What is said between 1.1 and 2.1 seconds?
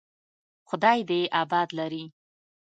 يې اباد لري.